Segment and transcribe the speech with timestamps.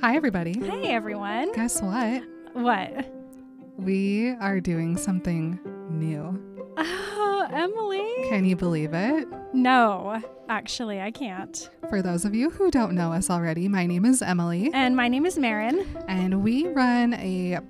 [0.00, 0.58] Hi, everybody.
[0.58, 1.52] Hey, everyone.
[1.52, 2.22] Guess what?
[2.54, 3.10] What?
[3.78, 5.58] We are doing something
[5.90, 6.38] new.
[6.76, 8.28] Oh, Emily.
[8.28, 9.28] Can you believe it?
[9.54, 11.70] No, actually, I can't.
[11.88, 15.08] For those of you who don't know us already, my name is Emily, And my
[15.08, 15.86] name is Maren.
[16.08, 17.60] and we run a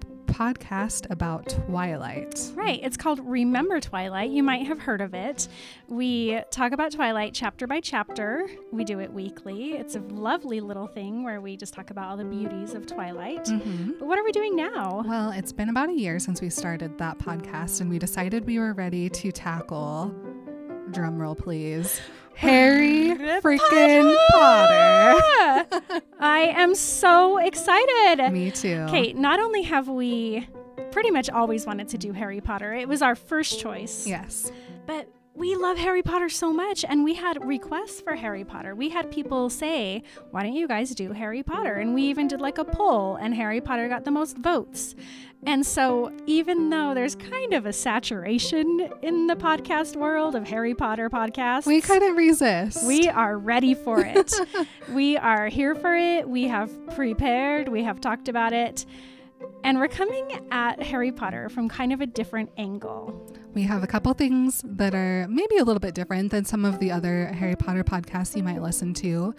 [0.42, 2.50] podcast about Twilight.
[2.56, 2.80] Right.
[2.82, 4.30] It's called Remember Twilight.
[4.30, 5.46] You might have heard of it.
[5.86, 8.48] We talk about Twilight chapter by chapter.
[8.72, 9.74] We do it weekly.
[9.74, 13.44] It's a lovely little thing where we just talk about all the beauties of Twilight.
[13.44, 13.92] Mm-hmm.
[14.00, 15.04] But what are we doing now?
[15.06, 18.58] Well, it's been about a year since we started that podcast, and we decided we
[18.58, 20.12] were ready to tackle,
[20.90, 22.00] drumroll please,
[22.34, 23.10] Harry
[23.40, 25.66] freaking Potter.
[26.20, 28.32] I am so excited.
[28.32, 28.84] Me too.
[28.88, 30.48] Okay, not only have we
[30.90, 34.06] pretty much always wanted to do Harry Potter, it was our first choice.
[34.06, 34.50] Yes.
[34.86, 38.74] But we love Harry Potter so much, and we had requests for Harry Potter.
[38.74, 41.74] We had people say, Why don't you guys do Harry Potter?
[41.74, 44.94] And we even did like a poll, and Harry Potter got the most votes.
[45.44, 50.74] And so, even though there's kind of a saturation in the podcast world of Harry
[50.74, 52.86] Potter podcasts, We couldn't resist.
[52.86, 54.32] we are ready for it.
[54.90, 56.28] we are here for it.
[56.28, 58.86] We have prepared, we have talked about it.
[59.64, 63.32] And we're coming at Harry Potter from kind of a different angle.
[63.54, 66.78] We have a couple things that are maybe a little bit different than some of
[66.80, 69.34] the other Harry Potter podcasts you might listen to.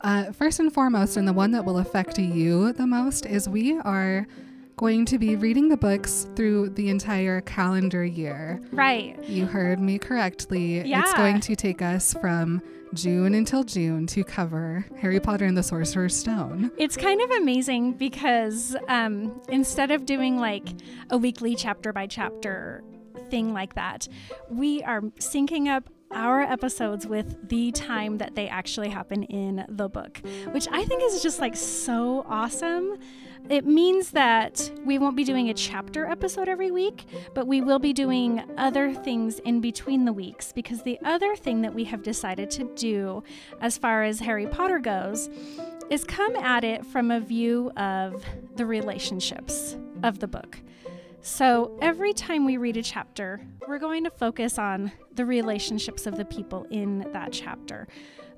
[0.00, 3.78] Uh, first and foremost, and the one that will affect you the most, is we
[3.80, 4.26] are
[4.76, 8.60] going to be reading the books through the entire calendar year.
[8.72, 9.22] Right.
[9.24, 10.80] You heard me correctly.
[10.88, 11.02] Yeah.
[11.02, 12.62] It's going to take us from
[12.94, 16.70] June until June to cover Harry Potter and the Sorcerer's Stone.
[16.76, 20.68] It's kind of amazing because um, instead of doing like
[21.10, 22.82] a weekly chapter by chapter
[23.30, 24.08] thing like that,
[24.48, 29.88] we are syncing up our episodes with the time that they actually happen in the
[29.88, 32.98] book, which I think is just like so awesome.
[33.48, 37.78] It means that we won't be doing a chapter episode every week, but we will
[37.78, 42.02] be doing other things in between the weeks because the other thing that we have
[42.02, 43.22] decided to do
[43.60, 45.30] as far as Harry Potter goes
[45.90, 48.24] is come at it from a view of
[48.56, 50.60] the relationships of the book.
[51.22, 56.16] So every time we read a chapter, we're going to focus on the relationships of
[56.16, 57.88] the people in that chapter.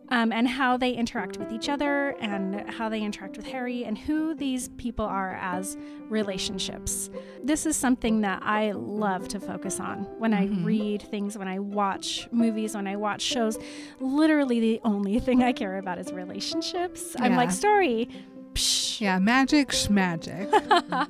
[0.09, 3.97] Um, and how they interact with each other, and how they interact with Harry, and
[3.97, 5.79] who these people are as
[6.11, 7.09] relationships.
[7.43, 10.65] This is something that I love to focus on when I Mhm.
[10.67, 13.59] read things, when I watch movies, when I watch shows.
[14.01, 17.17] Literally, the only thing I care about is relationships.
[17.19, 18.11] I'm like, story.
[18.55, 19.01] Psh.
[19.01, 20.49] Yeah, magic schmagic.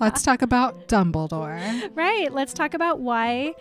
[0.01, 1.91] Let's talk about Dumbledore.
[1.95, 2.33] Right.
[2.33, 3.55] Let's talk about why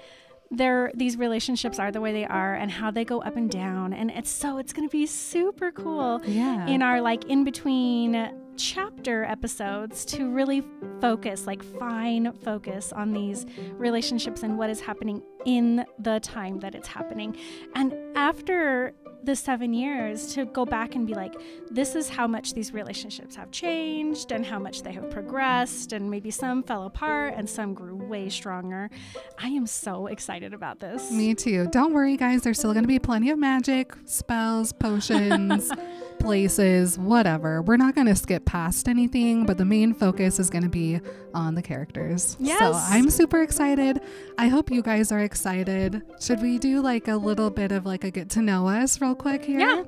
[0.53, 3.93] their these relationships are the way they are and how they go up and down.
[3.93, 6.67] And it's so it's going to be super cool Yeah.
[6.67, 10.61] in our like in between chapter episodes to really
[10.99, 16.75] focus, like fine focus on these relationships and what is happening in the time that
[16.75, 17.35] it's happening.
[17.75, 18.93] And after
[19.23, 21.35] the seven years to go back and be like,
[21.69, 26.09] this is how much these relationships have changed and how much they have progressed, and
[26.09, 28.89] maybe some fell apart and some grew way stronger.
[29.37, 31.11] I am so excited about this.
[31.11, 31.67] Me too.
[31.71, 32.41] Don't worry, guys.
[32.41, 35.71] There's still going to be plenty of magic, spells, potions,
[36.21, 37.61] places, whatever.
[37.61, 40.99] We're not going to skip past anything, but the main focus is going to be
[41.33, 42.37] on the characters.
[42.39, 42.59] Yes.
[42.59, 44.01] So I'm super excited.
[44.37, 46.01] I hope you guys are excited.
[46.19, 49.15] Should we do like a little bit of like a get to know us real
[49.15, 49.59] quick here?
[49.59, 49.83] Yeah.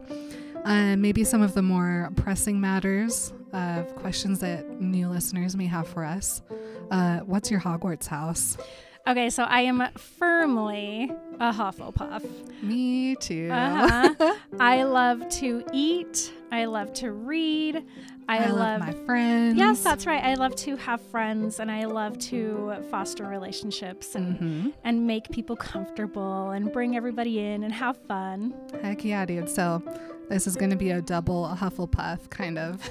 [0.65, 5.87] Uh, maybe some of the more pressing matters of questions that new listeners may have
[5.87, 6.41] for us.
[6.89, 8.57] Uh, what's your Hogwarts house?
[9.05, 12.23] Okay, so I am firmly a Hufflepuff.
[12.63, 13.49] Me too.
[13.51, 14.33] Uh-huh.
[14.59, 16.31] I love to eat.
[16.53, 17.83] I love to read.
[18.29, 19.57] I, I, love, my friends.
[19.57, 20.23] Yes, that's right.
[20.23, 25.29] I love to have friends and I love to foster relationships and, hmm and make
[25.31, 28.53] people comfortable and bring everybody in and have fun.
[28.81, 29.49] Heck yeah, dude.
[29.49, 29.81] So
[30.29, 32.81] this is going to be a double Hufflepuff kind of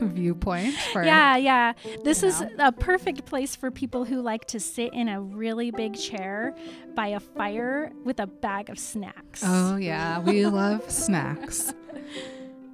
[0.00, 1.72] viewpoint for Yeah, yeah.
[2.04, 2.48] This is know.
[2.58, 6.54] a perfect place for people who like to sit in a really big chair
[6.94, 9.42] by a fire with a bag of snacks.
[9.44, 11.72] Oh yeah, we love snacks.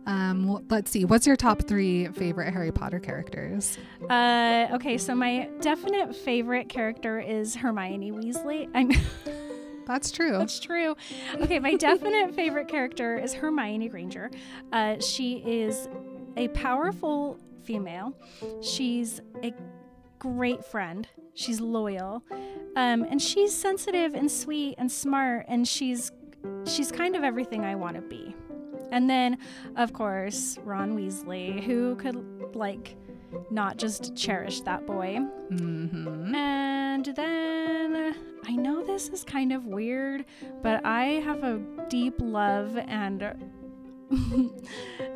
[0.06, 1.05] Um, let's see.
[1.05, 3.78] What's your top three favorite Harry Potter characters?
[4.10, 8.69] Uh, okay, so my definite favorite character is Hermione Weasley.
[8.75, 8.90] I'm
[9.87, 10.38] That's true.
[10.38, 10.96] That's true.
[11.34, 14.31] Okay, my definite favorite character is Hermione Granger.
[14.73, 15.88] Uh, she is
[16.37, 18.14] a powerful female.
[18.62, 19.52] She's a
[20.19, 21.06] great friend.
[21.34, 22.23] She's loyal.
[22.76, 25.46] Um, and she's sensitive and sweet and smart.
[25.49, 26.12] And she's
[26.67, 28.34] she's kind of everything I want to be.
[28.90, 29.38] And then,
[29.76, 32.96] of course, Ron Weasley, who could like
[33.50, 35.19] not just cherish that boy.
[35.50, 36.34] Mm-hmm.
[36.34, 38.14] And then
[38.46, 40.25] I know this is kind of weird,
[40.62, 43.34] but I have a deep love and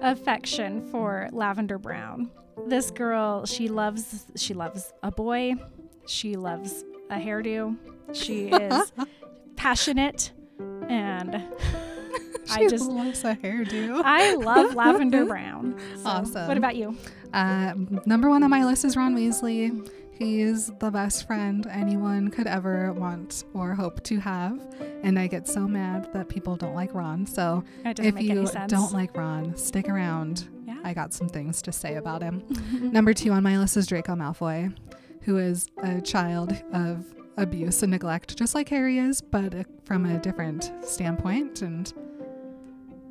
[0.01, 2.31] affection for Lavender Brown.
[2.67, 5.55] This girl, she loves she loves a boy.
[6.07, 7.77] She loves a hairdo.
[8.13, 8.93] She is
[9.57, 10.33] passionate
[10.89, 11.43] and
[12.51, 14.03] I just loves a hairdo.
[14.05, 15.79] I love Lavender Brown.
[15.97, 16.49] So, Awesome.
[16.49, 16.97] What about you?
[17.33, 17.75] Uh,
[18.07, 19.89] number one on my list is Ron Weasley.
[20.13, 24.59] He's the best friend anyone could ever want or hope to have.
[25.03, 27.27] And I get so mad that people don't like Ron.
[27.27, 30.49] So if you don't like Ron, stick around.
[30.67, 30.79] yeah.
[30.85, 32.43] I got some things to say about him.
[32.93, 34.75] Number two on my list is Draco Malfoy,
[35.23, 37.05] who is a child of
[37.37, 41.61] abuse and neglect, just like Harry is, but uh, from a different standpoint.
[41.61, 41.93] And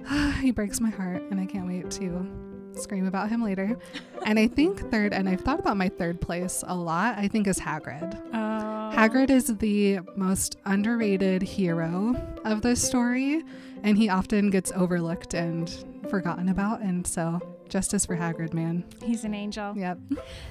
[0.42, 2.28] he breaks my heart, and I can't wait to
[2.74, 3.78] scream about him later.
[4.26, 7.48] and I think third, and I've thought about my third place a lot, I think
[7.48, 8.20] is Hagrid.
[8.34, 8.92] Oh.
[8.94, 13.44] Hagrid is the most underrated hero of this story,
[13.84, 15.74] and he often gets overlooked and
[16.10, 16.82] forgotten about.
[16.82, 18.86] And so, justice for Hagrid, man.
[19.04, 19.74] He's an angel.
[19.78, 20.00] Yep.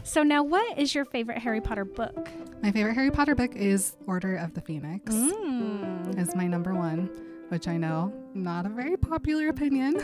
[0.03, 2.29] So now, what is your favorite Harry Potter book?
[2.63, 5.15] My favorite Harry Potter book is Order of the Phoenix.
[5.15, 6.19] Mm.
[6.19, 7.11] Is my number one,
[7.49, 10.01] which I know not a very popular opinion.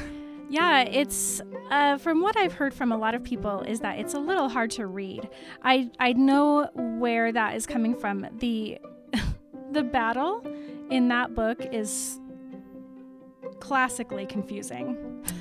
[0.49, 1.41] Yeah, it's
[1.71, 4.49] uh, from what I've heard from a lot of people is that it's a little
[4.49, 5.29] hard to read.
[5.63, 8.27] I I know where that is coming from.
[8.39, 8.79] The
[9.73, 10.45] the battle
[10.91, 12.19] in that book is
[13.61, 14.97] classically confusing.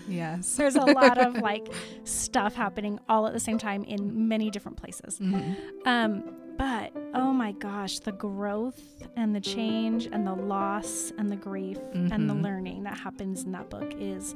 [0.07, 0.55] Yes.
[0.55, 1.67] There's a lot of like
[2.03, 5.19] stuff happening all at the same time in many different places.
[5.19, 5.55] Mhm.
[5.85, 6.23] Um,
[6.59, 8.79] but oh my gosh, the growth
[9.15, 12.43] and the change and the loss and the grief and the Mhm.
[12.43, 14.35] learning that happens in that book is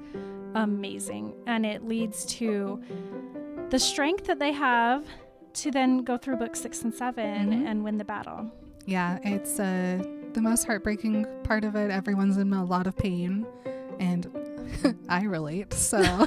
[0.56, 1.34] amazing.
[1.46, 2.82] And it leads to
[3.70, 5.06] the strength that they have
[5.54, 7.66] to then go through book six and 7 Mhm.
[7.68, 8.50] and win the battle.
[8.86, 10.02] Yeah, it's uh,
[10.34, 11.92] the most heartbreaking part of it.
[11.92, 13.46] Everyone's in a lot of pain,
[14.00, 14.28] and
[15.10, 15.74] I relate.
[15.74, 16.00] So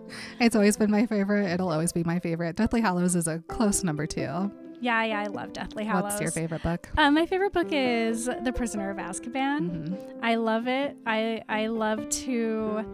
[0.40, 1.46] it's always been my favorite.
[1.50, 2.56] It'll always be my favorite.
[2.56, 4.50] Deathly Hallows is a close number two.
[4.84, 6.02] Yeah, yeah, I love Deathly Hallows.
[6.12, 6.90] What's your favorite book?
[6.98, 9.88] Um, my favorite book is The Prisoner of Azkaban.
[9.88, 10.18] Mhm.
[10.22, 10.94] I love it.
[11.06, 12.84] I I love to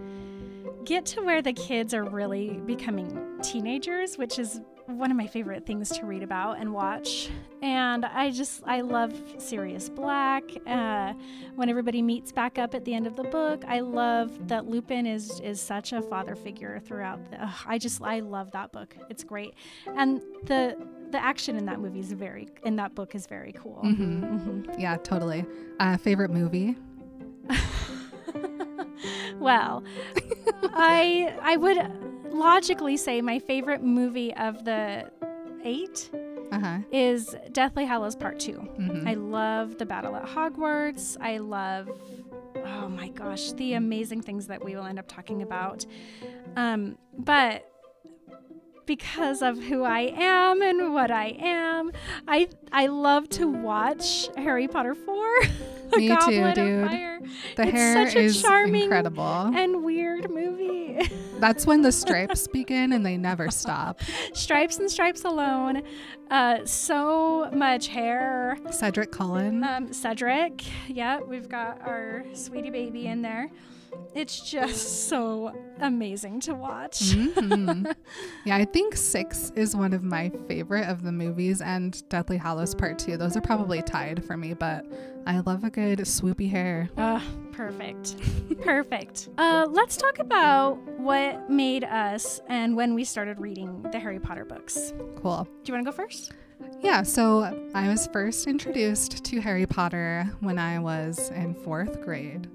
[0.84, 5.66] get to where the kids are really becoming teenagers, which is one of my favorite
[5.66, 7.28] things to read about and watch.
[7.60, 10.44] And I just I love Sirius Black.
[10.68, 11.14] Uh,
[11.56, 15.06] when everybody meets back up at the end of the book, I love that Lupin
[15.06, 17.28] is is such a father figure throughout.
[17.32, 18.96] The, ugh, I just I love that book.
[19.08, 19.54] It's great,
[19.96, 20.76] and the
[21.10, 23.80] the action in that movie is very in that book is very cool.
[23.84, 24.20] Mhm.
[24.22, 24.78] Mhm.
[24.80, 25.44] Yeah, totally.
[25.78, 26.76] Uh, favorite movie?
[29.38, 29.82] well,
[30.74, 31.78] I I would
[32.32, 35.10] logically say my favorite movie of the
[35.64, 36.10] eight
[36.52, 36.78] Uh huh.
[36.92, 41.16] is Deathly Hallows Part 2 hmm I love the battle at Hogwarts.
[41.20, 41.88] I love
[42.56, 45.86] oh my gosh, the amazing things that we will end up talking about.
[46.56, 47.66] Um, but
[48.90, 51.92] because of who I am and what I am,
[52.26, 55.40] I I love to watch Harry Potter 4.
[55.92, 56.82] the Me too, Goblet dude.
[56.82, 57.20] Of Fire.
[57.54, 59.52] the it's hair such a is charming incredible.
[59.54, 61.08] and weird movie.
[61.38, 64.00] That's when the stripes begin and they never stop.
[64.32, 65.82] stripes and stripes alone.
[66.28, 68.58] Uh, so much hair.
[68.72, 69.62] Cedric Cullen.
[69.62, 70.64] Um, Cedric.
[70.88, 73.52] Yeah, we've got our sweetie baby in there.
[74.14, 77.00] It's just so amazing to watch.
[77.00, 77.94] Mhm.
[78.44, 82.74] yeah, I think six is one of my favorite of the movies, and Deathly Hallows
[82.74, 83.16] Part Two.
[83.16, 84.84] Those are probably tied for me, but
[85.26, 86.88] I love a good swoopy hair.
[86.98, 88.16] Ah, perfect.
[88.62, 89.28] perfect.
[89.38, 94.44] Uh, let's talk about what made us and when we started reading the Harry Potter
[94.44, 94.92] books.
[95.22, 95.44] Cool.
[95.62, 96.32] Do you want to go first?
[96.82, 102.48] Yeah, so I was first introduced to Harry Potter when I was in fourth grade.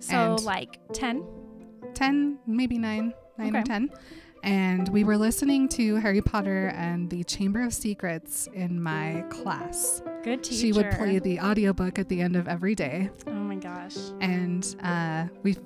[0.00, 1.24] So, And- like 10?
[1.94, 3.90] 10, maybe 9, 9 or 10.
[4.44, 10.00] And we were listening to Harry Potter and the Chamber of Secrets in my class.
[10.22, 10.60] Good teacher.
[10.60, 13.10] She would play the audiobook at the end of every day.
[13.26, 13.96] Oh my gosh.
[14.20, 15.56] And uh, we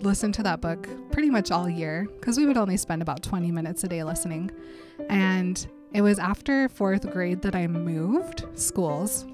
[0.00, 3.52] listened to that book pretty much all year because we would only spend about 20
[3.52, 4.50] minutes a day listening.
[5.10, 9.26] And it was after fourth grade that I moved schools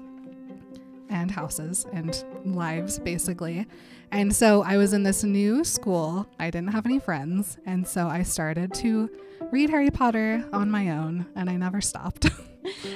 [1.09, 3.65] and houses and lives, basically.
[4.11, 6.27] And so I was in this new school.
[6.39, 7.57] I didn't have any friends.
[7.65, 9.09] And so I started to
[9.51, 12.29] read Harry Potter on my own, and I never stopped.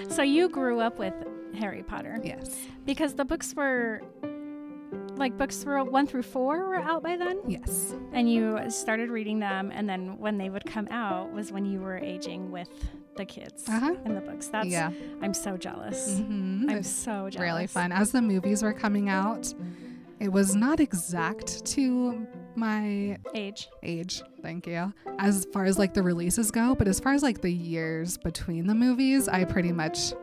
[0.09, 1.13] So you grew up with
[1.57, 2.57] Harry Potter yes.
[2.85, 4.01] because the books were
[5.15, 7.95] like books were one through four were out by then, Yes.
[8.11, 11.79] and you started reading them, and then when they would come out was when you
[11.79, 12.69] were aging with
[13.15, 13.95] the kids Uh-huh.
[14.05, 14.47] in the books.
[14.49, 14.91] That's yeah.
[15.21, 16.19] I'm so jealous.
[16.19, 17.37] hmm I'm so jealous.
[17.39, 17.91] really fun.
[17.93, 19.51] As the movies were coming out,
[20.19, 23.67] it was not exact to my Age.
[23.81, 27.41] age, thank you, as far as like the releases go, but as far as like
[27.41, 30.13] the years between the movies, I pretty much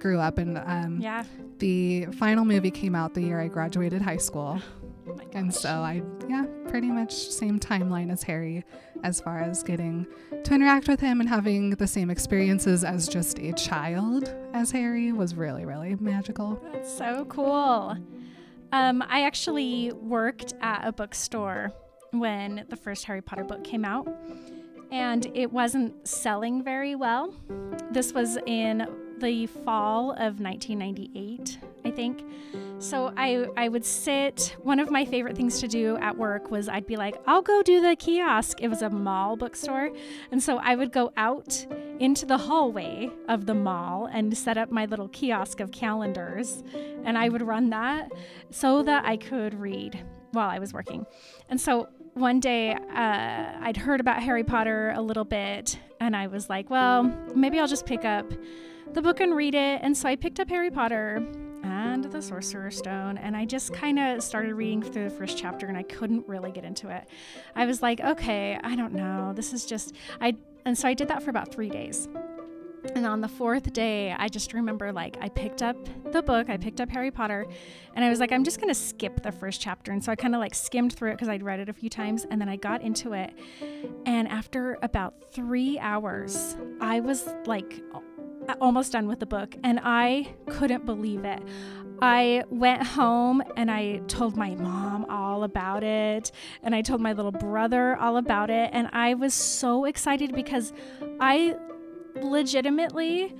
[0.00, 1.24] grew up and um, Yeah.
[1.58, 4.60] the final movie came out the year I graduated high school.
[5.04, 8.64] Oh And so I, yeah, pretty much same timeline as Harry
[9.02, 10.06] as far as getting
[10.44, 15.10] to interact with him and having the same experiences as just a child as Harry
[15.10, 16.62] was really, really magical.
[16.72, 17.96] That's so cool.
[18.72, 21.72] Um, I actually worked at a bookstore
[22.12, 24.08] when the first Harry Potter book came out,
[24.90, 27.34] and it wasn't selling very well.
[27.90, 28.86] This was in
[29.22, 32.24] the fall of 1998, I think.
[32.78, 34.56] So I, I would sit.
[34.60, 37.62] One of my favorite things to do at work was I'd be like, I'll go
[37.62, 38.60] do the kiosk.
[38.60, 39.90] It was a mall bookstore.
[40.32, 41.64] And so I would go out
[42.00, 46.64] into the hallway of the mall and set up my little kiosk of calendars.
[47.04, 48.10] And I would run that
[48.50, 51.06] so that I could read while I was working.
[51.48, 56.26] And so one day uh, I'd heard about Harry Potter a little bit, and I
[56.26, 58.30] was like, well, maybe I'll just pick up
[58.94, 59.80] the book and read it.
[59.82, 61.26] And so I picked up Harry Potter
[61.64, 65.66] and the Sorcerer's Stone, and I just kind of started reading through the first chapter,
[65.66, 67.04] and I couldn't really get into it.
[67.54, 69.32] I was like, okay, I don't know.
[69.34, 72.08] This is just I, and so I did that for about three days.
[72.96, 75.76] And on the fourth day, I just remember like I picked up
[76.10, 77.46] the book, I picked up Harry Potter,
[77.94, 79.92] and I was like, I'm just gonna skip the first chapter.
[79.92, 81.88] And so I kind of like skimmed through it because I'd read it a few
[81.88, 83.32] times, and then I got into it.
[84.04, 87.80] And after about three hours, I was like
[88.60, 91.42] almost done with the book, and I couldn't believe it.
[92.00, 96.32] I went home and I told my mom all about it,
[96.62, 100.72] and I told my little brother all about it, and I was so excited because
[101.20, 101.54] I
[102.20, 103.34] legitimately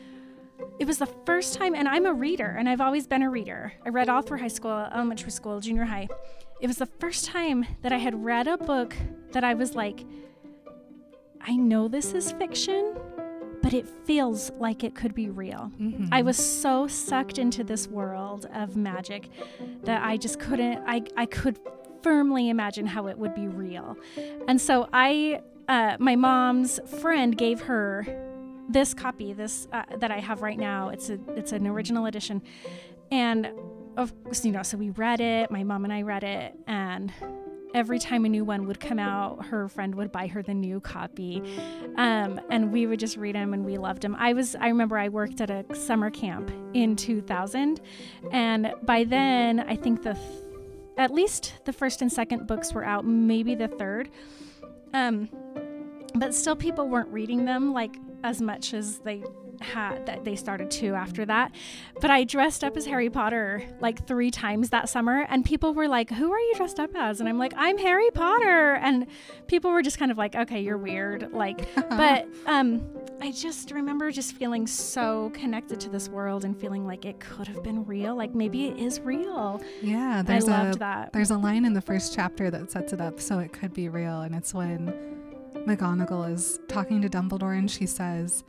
[0.78, 3.73] it was the first time and i'm a reader and i've always been a reader
[3.85, 6.09] i read all through high school elementary school junior high
[6.61, 8.97] it was the first time that i had read a book
[9.32, 10.04] that i was like
[11.40, 12.94] i know this is fiction
[13.73, 16.09] but it feels like it could be real Mhm.
[16.12, 19.31] I was so sucked into this world of magic
[19.85, 21.59] that I just couldn't, I, I could
[22.02, 23.97] firmly imagine how it would be real.
[24.49, 28.07] And so I, uh, my mom's friend gave her
[28.69, 30.91] this copy, this uh, that I have right now.
[30.91, 32.43] It's a, it's an original edition.
[33.11, 33.50] And
[33.97, 37.12] of course, you know, so we read it, my mom and I read it, and
[37.75, 40.81] every time a new one would come out, her friend would buy her the new
[40.81, 41.43] copy.
[41.97, 44.17] Um, and we would just read them and we loved them.
[44.19, 47.81] I was, I remember I worked at a summer camp in 2000.
[48.31, 50.25] And by then, I think the, th-
[50.97, 54.11] at least the first and second books were out, maybe the third.
[54.95, 55.29] Um,
[56.14, 59.23] but still people weren't reading them like as much as they
[59.62, 61.52] had that they started to after that.
[62.00, 65.88] But i dressed up as harry potter like three times that summer and people were
[65.88, 67.21] like who are you dressed up as?
[67.21, 68.75] And i'm like i'm harry potter.
[68.75, 69.07] And
[69.47, 72.83] people were just kind of like okay you're weird like but um
[73.21, 77.47] i just remember just feeling so connected to this world and feeling like it could
[77.47, 79.61] have been real like maybe it is real.
[79.81, 81.12] Yeah, there's i loved a that.
[81.12, 83.88] there's a line in the first chapter that sets it up so it could be
[83.88, 84.92] real, and it's when
[85.66, 88.45] McGonagall is talking to Dumbledore and she says,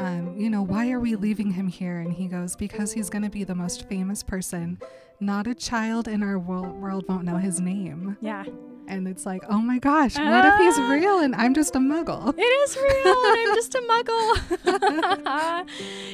[0.00, 1.98] um, you know, why are we leaving him here?
[2.00, 4.78] And he goes, because he's going to be the most famous person.
[5.20, 8.16] Not a child in our world, world won't know his name.
[8.20, 8.44] yeah
[8.88, 10.90] And it's like, oh my gosh, what if he's Ah.
[10.90, 12.34] real and I'm just a muggle?
[12.36, 15.66] It is real, and I'm just a muggle.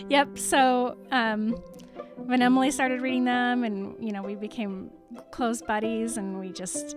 [0.10, 0.38] yep.
[0.38, 1.54] So, um,
[2.16, 4.90] when Emily started reading them, and you know, we became
[5.30, 6.96] close buddies, and we just.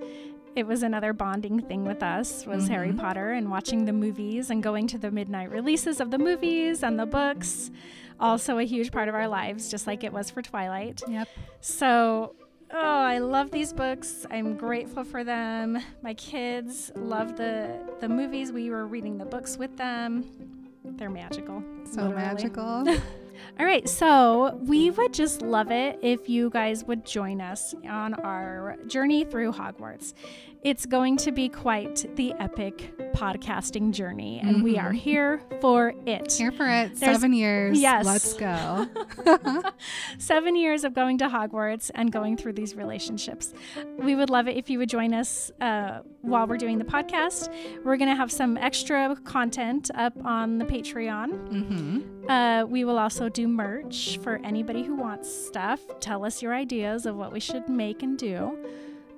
[0.55, 2.97] It was another bonding thing with us was Harry Mhm.
[2.99, 6.99] Potter and watching the movies and going to the midnight releases of the movies and
[6.99, 7.71] the books.
[8.19, 11.01] Also a huge part of our lives, just like it was for Twilight.
[11.07, 11.27] Yep.
[11.61, 12.35] So,
[12.71, 14.25] oh, I love these books.
[14.29, 15.77] I'm grateful for them.
[16.01, 18.51] My kids love the the movies.
[18.51, 20.25] We were reading the books with them.
[20.83, 21.63] They're magical.
[21.85, 22.15] So literally.
[22.15, 22.83] magical.
[23.59, 28.13] All right, so we would just love it if you guys would join us on
[28.15, 30.13] our journey through Hogwarts.
[30.61, 34.95] It's going to be quite the epic podcasting journey, and we are Mhm.
[34.95, 36.33] here for it.
[36.33, 36.95] Here for it.
[36.95, 37.79] There's- Seven years.
[37.79, 38.05] yes.
[38.05, 38.85] Let's go.
[40.17, 43.53] Seven years of going to Hogwarts and going through these relationships.
[43.97, 47.47] We would love it if you would join us uh, while we're doing the podcast.
[47.85, 51.29] We're going to have some extra content up on the Patreon.
[51.49, 52.29] mm-hmm.
[52.29, 55.79] Uh, we will also do merch for anybody who wants stuff.
[55.99, 58.57] Tell us your ideas of what we should make and do.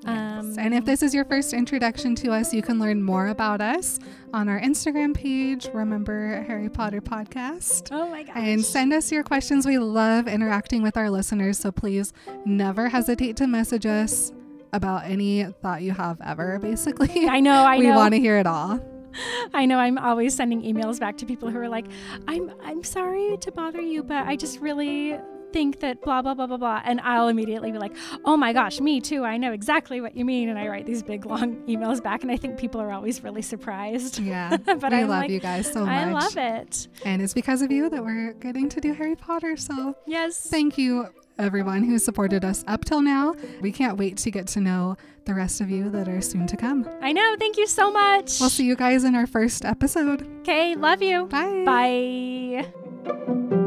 [0.05, 3.61] Um, and if this is your first introduction to us, you can learn more about
[3.61, 3.99] us
[4.33, 5.69] on our Instagram page.
[5.73, 7.89] Remember Harry Potter Podcast.
[7.91, 8.35] Oh my gosh.
[8.35, 9.65] And send us your questions.
[9.65, 11.59] We love interacting with our listeners.
[11.59, 12.13] So please
[12.45, 14.31] never hesitate to message us
[14.73, 17.27] about any thought you have ever, basically.
[17.27, 17.77] I know, I.
[17.81, 18.79] We want to hear it all.
[19.53, 21.87] I know I'm always sending emails back to people who are like,
[22.27, 25.17] I'm I'm sorry to bother you, but I just really
[25.51, 28.79] think that blah blah blah blah blah and I'll immediately be like, "Oh my gosh,
[28.79, 29.23] me too.
[29.23, 32.31] I know exactly what you mean." And I write these big long emails back and
[32.31, 34.19] I think people are always really surprised.
[34.19, 34.57] Yeah.
[34.65, 35.89] but I love like, you guys so much.
[35.89, 36.87] I love it.
[37.03, 39.57] And it's because of you that we're getting to do Harry Potter.
[39.57, 40.47] So, yes.
[40.49, 43.35] Thank you everyone who supported us up till now.
[43.61, 46.57] We can't wait to get to know the rest of you that are soon to
[46.57, 46.87] come.
[47.01, 47.35] I know.
[47.37, 48.39] Thank you so much.
[48.39, 50.27] We'll see you guys in our first episode.
[50.41, 51.25] Okay, love you.
[51.25, 51.63] Bye.
[51.65, 53.57] Bye.